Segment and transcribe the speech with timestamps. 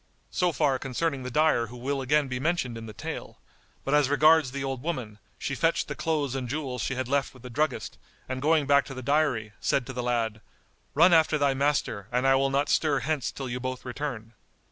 [0.31, 3.37] So far concerning the dyer who will again be mentioned in the tale;
[3.85, 7.35] but as regards the old woman, she fetched the clothes and jewels she had left
[7.35, 10.41] with the druggist and going back to the dyery, said to the lad,
[10.95, 14.33] "Run after thy master, and I will not stir hence till you both return."